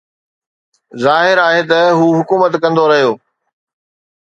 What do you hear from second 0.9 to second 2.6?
ظاهر آهي ته هو حڪومت